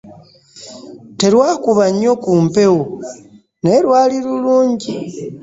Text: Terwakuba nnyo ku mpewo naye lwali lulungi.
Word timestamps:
Terwakuba 1.19 1.85
nnyo 1.91 2.13
ku 2.23 2.31
mpewo 2.47 2.83
naye 3.63 3.79
lwali 3.85 4.17
lulungi. 4.25 4.93